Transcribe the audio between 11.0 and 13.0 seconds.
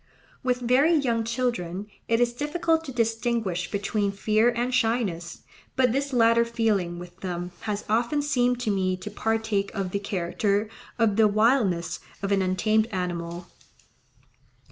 the wildness of an untamed